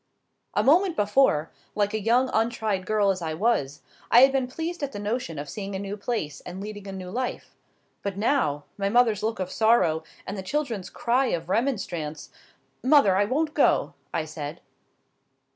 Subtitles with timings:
[0.55, 4.81] A moment before, like a young untried girl as I was, I had been pleased
[4.81, 7.55] at the notion of seeing a new place, and leading a new life.
[8.01, 12.31] But now,—my mother's look of sorrow, and the children's cry of remonstrance:
[12.83, 14.61] "Mother; I won't go," I said.